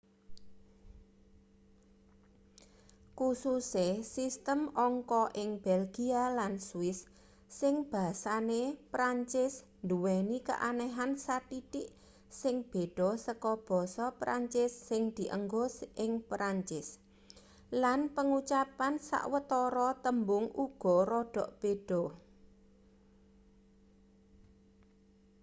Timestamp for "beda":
12.71-13.09, 21.61-22.03